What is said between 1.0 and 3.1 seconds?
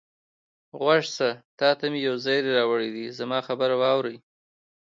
شه، تا ته مې یو زېری راوړی دی،